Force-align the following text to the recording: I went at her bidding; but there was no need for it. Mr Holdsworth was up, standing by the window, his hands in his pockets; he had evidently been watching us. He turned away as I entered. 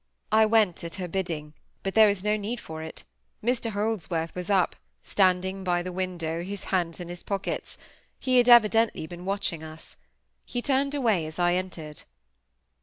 I 0.31 0.47
went 0.47 0.83
at 0.83 0.95
her 0.95 1.07
bidding; 1.07 1.53
but 1.83 1.93
there 1.93 2.07
was 2.07 2.23
no 2.23 2.35
need 2.35 2.59
for 2.59 2.81
it. 2.81 3.03
Mr 3.43 3.69
Holdsworth 3.69 4.33
was 4.33 4.49
up, 4.49 4.75
standing 5.03 5.63
by 5.63 5.83
the 5.83 5.91
window, 5.91 6.41
his 6.41 6.63
hands 6.63 6.99
in 6.99 7.07
his 7.07 7.21
pockets; 7.21 7.77
he 8.19 8.37
had 8.37 8.49
evidently 8.49 9.05
been 9.05 9.25
watching 9.25 9.61
us. 9.61 9.97
He 10.43 10.59
turned 10.59 10.95
away 10.95 11.27
as 11.27 11.37
I 11.37 11.53
entered. 11.53 12.01